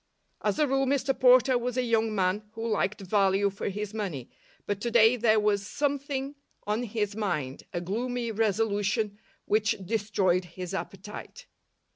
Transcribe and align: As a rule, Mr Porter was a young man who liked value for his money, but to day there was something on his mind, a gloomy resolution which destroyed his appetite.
As 0.41 0.57
a 0.57 0.67
rule, 0.67 0.87
Mr 0.87 1.13
Porter 1.19 1.59
was 1.59 1.77
a 1.77 1.83
young 1.83 2.15
man 2.15 2.49
who 2.53 2.67
liked 2.67 3.01
value 3.01 3.51
for 3.51 3.69
his 3.69 3.93
money, 3.93 4.31
but 4.65 4.81
to 4.81 4.89
day 4.89 5.15
there 5.15 5.39
was 5.39 5.67
something 5.67 6.33
on 6.65 6.81
his 6.81 7.15
mind, 7.15 7.65
a 7.71 7.81
gloomy 7.81 8.31
resolution 8.31 9.19
which 9.45 9.75
destroyed 9.85 10.45
his 10.45 10.73
appetite. 10.73 11.45